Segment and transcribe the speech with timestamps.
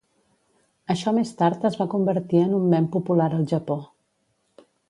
[0.93, 3.81] Això més tard es va convertir en un mem popular al Japó.